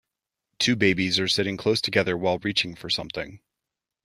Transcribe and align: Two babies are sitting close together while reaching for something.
Two 0.57 0.75
babies 0.75 1.19
are 1.19 1.27
sitting 1.27 1.57
close 1.57 1.79
together 1.79 2.17
while 2.17 2.39
reaching 2.39 2.73
for 2.73 2.89
something. 2.89 3.39